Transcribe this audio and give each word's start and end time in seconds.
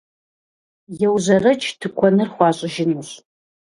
Еужьэрэкӏ, 1.07 1.69
тыкуэныр 1.79 2.29
хуащӏыжынущ! 2.33 3.09